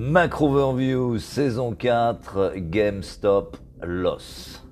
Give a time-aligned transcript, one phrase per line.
[0.00, 4.62] Macro Overview saison 4 GameStop Loss.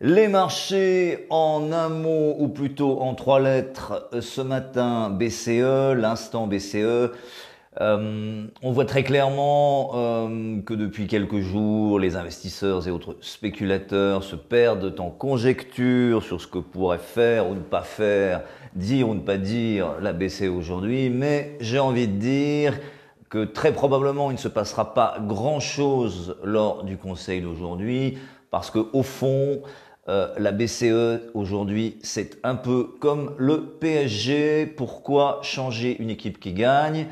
[0.00, 7.12] Les marchés en un mot ou plutôt en trois lettres ce matin BCE, l'instant BCE.
[7.80, 14.22] Euh, on voit très clairement euh, que depuis quelques jours, les investisseurs et autres spéculateurs
[14.22, 18.42] se perdent en conjecture sur ce que pourrait faire ou ne pas faire,
[18.76, 21.10] dire ou ne pas dire la BCE aujourd'hui.
[21.10, 22.78] Mais j'ai envie de dire
[23.28, 28.18] que très probablement il ne se passera pas grand-chose lors du Conseil d'aujourd'hui,
[28.52, 29.62] parce que au fond,
[30.08, 34.66] euh, la BCE aujourd'hui, c'est un peu comme le PSG.
[34.66, 37.08] Pourquoi changer une équipe qui gagne?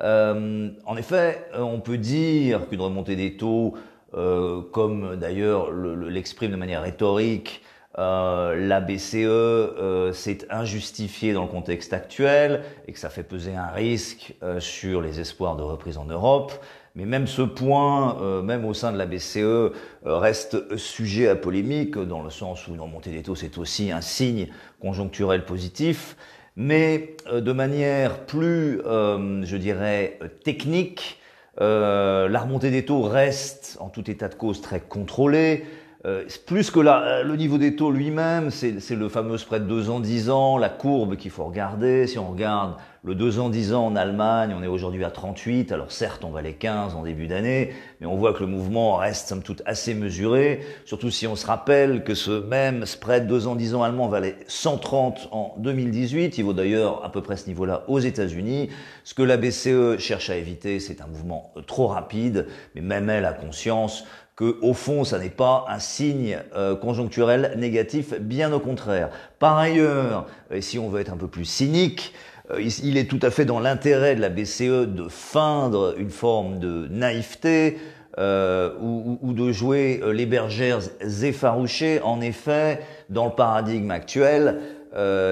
[0.00, 3.74] Euh, en effet, euh, on peut dire qu'une remontée des taux,
[4.14, 7.62] euh, comme d'ailleurs l'exprime de manière rhétorique
[7.98, 14.34] la BCE, c'est injustifié dans le contexte actuel et que ça fait peser un risque
[14.58, 16.52] sur les espoirs de reprise en Europe.
[16.94, 19.72] Mais même ce point, même au sein de la BCE,
[20.04, 24.02] reste sujet à polémique dans le sens où une remontée des taux, c'est aussi un
[24.02, 26.18] signe conjoncturel positif
[26.56, 31.20] mais euh, de manière plus, euh, je dirais, technique.
[31.60, 35.64] Euh, la remontée des taux reste, en tout état de cause, très contrôlée.
[36.06, 39.98] Euh, plus que la, le niveau des taux lui-même, c'est le fameux spread 2 ans
[39.98, 42.06] 10 ans, la courbe qu'il faut regarder.
[42.06, 45.72] Si on regarde le 2 ans 10 ans en Allemagne, on est aujourd'hui à 38.
[45.72, 48.96] Alors certes, on va les 15 en début d'année, mais on voit que le mouvement
[48.96, 50.60] reste somme toute assez mesuré.
[50.84, 54.36] Surtout si on se rappelle que ce même spread 2 ans 10 ans allemand valait
[54.46, 56.38] 130 en 2018.
[56.38, 58.70] Il vaut d'ailleurs à peu près ce niveau-là aux États-Unis.
[59.02, 62.46] Ce que la BCE cherche à éviter, c'est un mouvement trop rapide,
[62.76, 64.04] mais même elle a conscience
[64.36, 69.08] que au fond, ça n'est pas un signe euh, conjoncturel négatif, bien au contraire.
[69.38, 72.12] Par ailleurs, et si on veut être un peu plus cynique,
[72.50, 76.58] euh, il est tout à fait dans l'intérêt de la BCE de feindre une forme
[76.58, 77.78] de naïveté
[78.18, 80.80] euh, ou, ou, de jouer les bergères
[81.22, 82.02] effarouchées.
[82.02, 84.60] En effet, dans le paradigme actuel,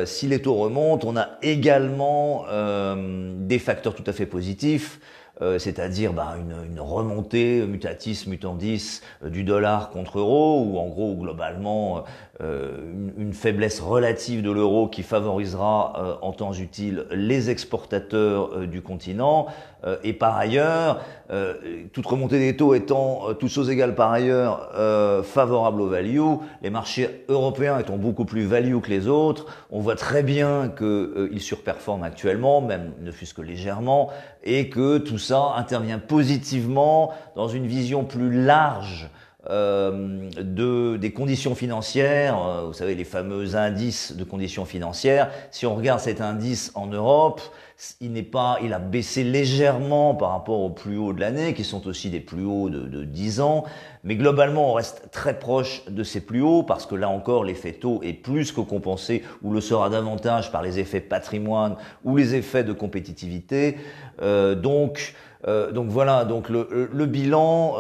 [0.05, 2.45] si les taux remontent, on a également
[3.39, 5.01] des facteurs tout à fait positifs.
[5.43, 11.17] Euh, c'est-à-dire bah, une, remontée mutatis mutandis euh, du dollar contre euro, ou en gros
[11.17, 12.05] globalement
[12.41, 12.79] euh,
[13.19, 19.47] une, faiblesse relative de l'euro qui favorisera en temps utile les exportateurs du continent.
[20.03, 21.01] et par ailleurs,
[21.93, 24.71] toute remontée des taux étant toutes choses égales par ailleurs
[25.25, 26.21] favorable au value,
[26.63, 31.41] les marchés européens étant beaucoup plus value que les autres, on voit très bien qu'ils
[31.41, 34.11] surperforment actuellement, même ne fût-ce que légèrement,
[34.45, 39.09] et que tout ça intervient positivement dans une vision plus large
[39.51, 45.31] euh, de, des conditions financières, euh, vous savez les fameux indices de conditions financières.
[45.51, 47.43] Si on regarde cet indice en Europe,
[48.01, 51.63] il n'est pas, il a baissé légèrement par rapport aux plus hauts de l'année, qui
[51.63, 53.65] sont aussi des plus hauts de, de 10 ans.
[54.03, 57.73] Mais globalement, on reste très proche de ces plus hauts parce que là encore, l'effet
[57.73, 62.35] taux est plus que compensé ou le sera davantage par les effets patrimoine ou les
[62.35, 63.77] effets de compétitivité.
[64.23, 65.15] Euh, donc,
[65.75, 67.77] donc voilà, donc le, bilan,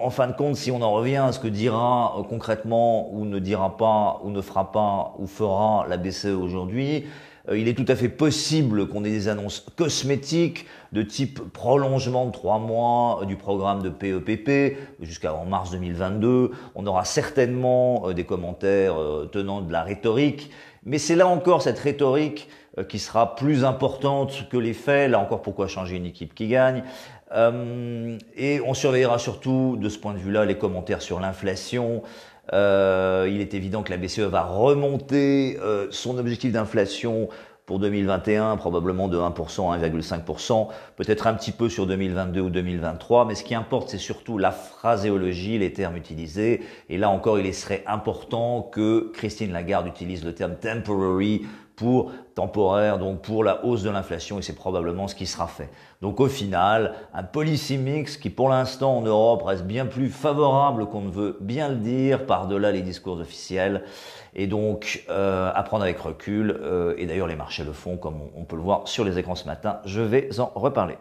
[0.00, 3.24] en fin de compte, si on en revient à ce que dira euh, concrètement ou
[3.24, 7.06] ne dira pas ou ne fera pas ou fera la BCE aujourd'hui,
[7.48, 12.26] euh, il est tout à fait possible qu'on ait des annonces cosmétiques de type prolongement
[12.26, 16.52] de trois mois euh, du programme de PEPP jusqu'à mars 2022.
[16.74, 18.94] On aura certainement des commentaires
[19.32, 20.50] tenant de la rhétorique,
[20.84, 22.48] mais c'est là encore cette rhétorique
[22.88, 25.10] qui sera plus importante que les faits.
[25.10, 26.84] Là encore, pourquoi changer une équipe qui gagne?
[27.34, 32.02] Et on surveillera surtout, de ce point de vue-là, les commentaires sur l'inflation,
[32.52, 37.28] euh, il est évident que la BCE va remonter euh, son objectif d'inflation
[37.66, 43.26] pour 2021, probablement de 1% à 1,5%, peut-être un petit peu sur 2022 ou 2023,
[43.26, 46.62] mais ce qui importe, c'est surtout la phraséologie, les termes utilisés.
[46.88, 51.42] Et là encore, il serait important que Christine Lagarde utilise le terme temporary
[51.78, 55.70] pour temporaire, donc pour la hausse de l'inflation, et c'est probablement ce qui sera fait.
[56.02, 60.86] Donc au final, un policy mix qui pour l'instant en Europe reste bien plus favorable
[60.86, 63.84] qu'on ne veut bien le dire par-delà les discours officiels,
[64.34, 68.22] et donc euh, à prendre avec recul, euh, et d'ailleurs les marchés le font comme
[68.36, 70.96] on peut le voir sur les écrans ce matin, je vais en reparler.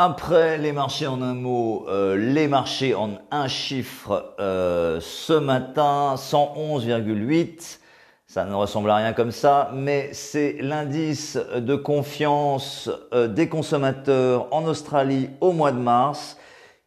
[0.00, 6.14] Après les marchés en un mot, euh, les marchés en un chiffre euh, ce matin,
[6.16, 7.80] 111,8.
[8.28, 14.46] Ça ne ressemble à rien comme ça, mais c'est l'indice de confiance euh, des consommateurs
[14.52, 16.36] en Australie au mois de mars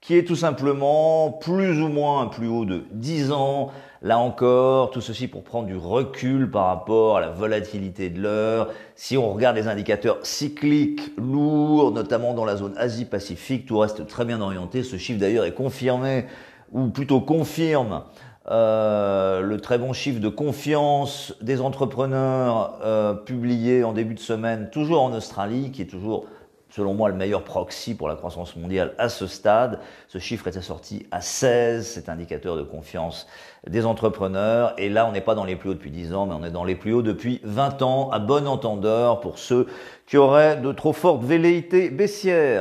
[0.01, 3.71] qui est tout simplement plus ou moins un plus haut de 10 ans.
[4.01, 8.69] Là encore, tout ceci pour prendre du recul par rapport à la volatilité de l'heure.
[8.95, 14.25] Si on regarde les indicateurs cycliques lourds, notamment dans la zone Asie-Pacifique, tout reste très
[14.25, 14.81] bien orienté.
[14.81, 16.25] Ce chiffre d'ailleurs est confirmé,
[16.71, 18.01] ou plutôt confirme,
[18.49, 24.71] euh, le très bon chiffre de confiance des entrepreneurs euh, publié en début de semaine,
[24.71, 26.25] toujours en Australie, qui est toujours
[26.71, 29.79] selon moi, le meilleur proxy pour la croissance mondiale à ce stade.
[30.07, 33.27] Ce chiffre était sorti à 16, c'est indicateur de confiance
[33.67, 34.73] des entrepreneurs.
[34.77, 36.51] Et là, on n'est pas dans les plus hauts depuis 10 ans, mais on est
[36.51, 39.67] dans les plus hauts depuis 20 ans, à bon entendeur pour ceux
[40.07, 42.60] qui auraient de trop fortes velléités baissières.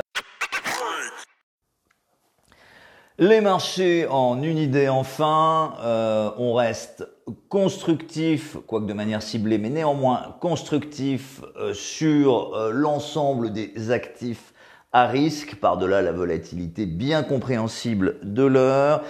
[3.23, 7.07] Les marchés en une idée enfin, euh, on reste
[7.49, 14.55] constructif, quoique de manière ciblée, mais néanmoins constructif euh, sur euh, l'ensemble des actifs
[14.91, 19.03] à risque, par-delà la volatilité bien compréhensible de l'heure.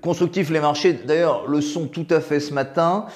[0.00, 3.08] Constructif, les marchés d'ailleurs le sont tout à fait ce matin.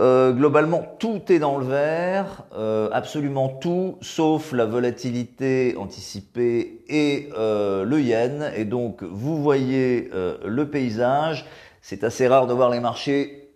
[0.00, 7.30] Euh, globalement, tout est dans le vert, euh, absolument tout, sauf la volatilité anticipée et
[7.38, 8.52] euh, le yen.
[8.56, 10.10] Et donc, vous voyez
[10.44, 11.46] le paysage.
[11.80, 13.46] C'est assez rare de voir les marchés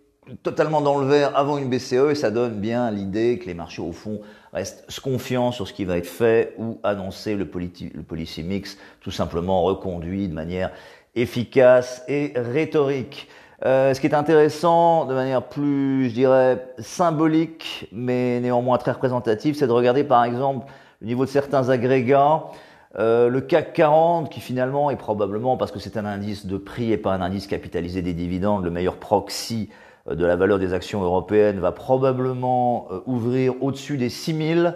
[0.43, 3.81] totalement dans le vert avant une BCE et ça donne bien l'idée que les marchés,
[3.81, 4.21] au fond,
[4.53, 9.11] restent confiants sur ce qui va être fait ou annoncer le, le policy mix, tout
[9.11, 10.71] simplement reconduit de manière
[11.15, 13.27] efficace et rhétorique.
[13.63, 19.55] Euh, ce qui est intéressant de manière plus, je dirais, symbolique, mais néanmoins très représentative,
[19.55, 20.65] c'est de regarder par exemple
[21.01, 22.45] le niveau de certains agrégats.
[22.97, 26.91] Euh, le CAC 40, qui finalement est probablement, parce que c'est un indice de prix
[26.91, 29.69] et pas un indice capitalisé des dividendes, le meilleur proxy
[30.09, 34.75] euh, de la valeur des actions européennes, va probablement ouvrir au-dessus des 6000,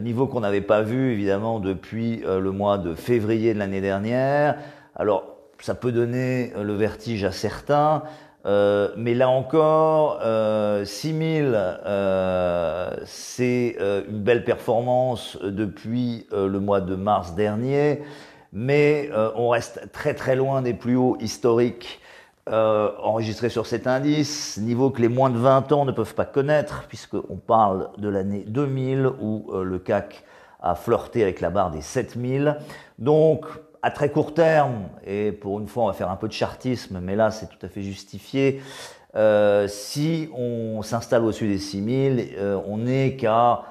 [0.00, 4.56] niveau qu'on n'avait pas vu évidemment depuis le mois de février de l'année dernière.
[4.96, 5.31] Alors,
[5.62, 8.02] ça peut donner le vertige à certains,
[8.46, 16.58] euh, mais là encore, euh, 6000, euh, c'est euh, une belle performance depuis euh, le
[16.58, 18.02] mois de mars dernier,
[18.52, 22.00] mais on reste très très loin des plus hauts historiques
[22.46, 26.84] enregistrés sur cet indice, niveau que les moins de 20 ans ne peuvent pas connaître,
[26.86, 30.24] puisqu'on parle de l'année 2000 où le CAC
[30.60, 32.58] a flirté avec la barre des 7000.
[32.98, 33.46] Donc,
[33.82, 37.00] à très court terme, et pour une fois on va faire un peu de chartisme,
[37.02, 38.62] mais là c'est tout à fait justifié,
[39.14, 43.64] euh, si on s'installe au-dessus des 6000, euh, on n'est qu'à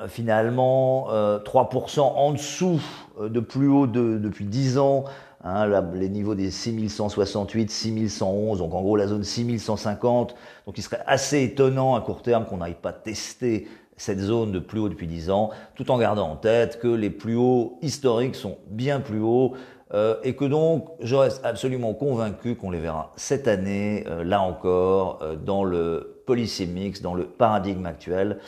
[0.00, 2.80] euh, finalement 3% en dessous
[3.20, 5.04] de plus haut de, depuis 10 ans,
[5.44, 10.34] hein, les niveaux des 6168, 6111, donc en gros la zone 6150,
[10.66, 14.58] donc il serait assez étonnant à court terme qu'on n'aille pas tester cette zone de
[14.58, 18.34] plus haut depuis 10 ans, tout en gardant en tête que les plus hauts historiques
[18.34, 19.54] sont bien plus hauts
[19.94, 24.40] euh, et que donc je reste absolument convaincu qu'on les verra cette année, euh, là
[24.40, 28.38] encore, euh, dans le policy mix, dans le paradigme actuel.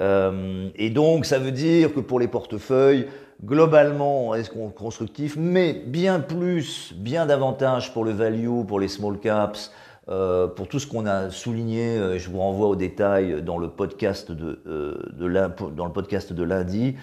[0.00, 3.06] et donc ça veut dire que pour les portefeuilles,
[3.44, 9.18] globalement, on reste constructif, mais bien plus, bien davantage pour le value, pour les small
[9.18, 9.70] caps,
[10.10, 13.68] euh, pour tout ce qu'on a souligné, euh, je vous renvoie aux détails dans le
[13.68, 16.96] podcast de, euh, dans le podcast de lundi.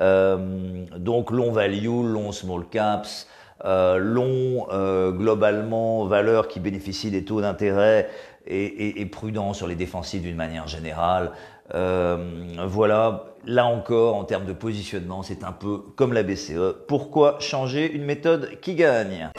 [0.00, 3.26] donc long value, long small caps,
[3.64, 4.66] long
[5.12, 8.08] globalement valeur qui bénéficie des taux d'intérêt
[8.46, 11.32] et, et, prudent sur les défensives d'une manière générale.
[11.72, 16.84] voilà, là encore en termes de positionnement, c'est un peu comme la BCE.
[16.88, 19.30] Pourquoi changer une méthode qui gagne?